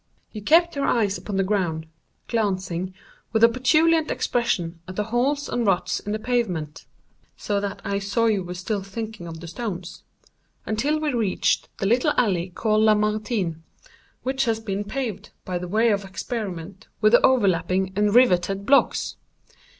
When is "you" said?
0.31-0.41, 8.25-8.43